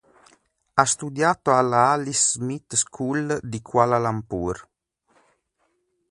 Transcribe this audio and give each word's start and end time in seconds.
Ha 0.73 0.83
studiato 0.83 1.53
alla 1.55 1.91
Alice 1.91 2.31
Smith 2.39 2.73
School 2.73 3.37
di 3.43 3.61
Kuala 3.61 3.99
Lumpur. 3.99 4.67